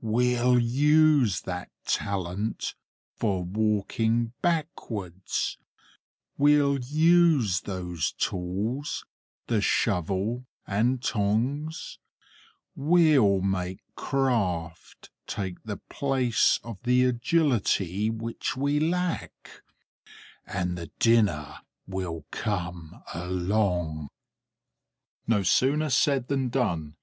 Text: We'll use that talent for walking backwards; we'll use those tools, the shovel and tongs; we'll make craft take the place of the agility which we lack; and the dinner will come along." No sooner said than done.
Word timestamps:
We'll 0.00 0.58
use 0.58 1.42
that 1.42 1.70
talent 1.86 2.74
for 3.14 3.44
walking 3.44 4.32
backwards; 4.42 5.58
we'll 6.36 6.80
use 6.80 7.60
those 7.60 8.10
tools, 8.14 9.06
the 9.46 9.60
shovel 9.60 10.44
and 10.66 11.00
tongs; 11.00 12.00
we'll 12.74 13.42
make 13.42 13.78
craft 13.94 15.10
take 15.28 15.62
the 15.62 15.76
place 15.88 16.58
of 16.64 16.82
the 16.82 17.04
agility 17.04 18.10
which 18.10 18.56
we 18.56 18.80
lack; 18.80 19.62
and 20.44 20.76
the 20.76 20.90
dinner 20.98 21.60
will 21.86 22.24
come 22.32 23.04
along." 23.14 24.08
No 25.28 25.44
sooner 25.44 25.90
said 25.90 26.26
than 26.26 26.48
done. 26.48 26.96